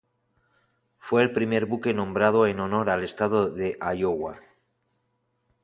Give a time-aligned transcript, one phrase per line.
[0.97, 4.39] Fue el primer buque nombrado en honor al estado de Iowa.